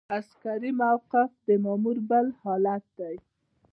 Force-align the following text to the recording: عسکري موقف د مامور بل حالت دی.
عسکري 0.17 0.71
موقف 0.81 1.29
د 1.45 1.47
مامور 1.63 1.97
بل 2.09 2.25
حالت 2.41 2.83
دی. 2.97 3.15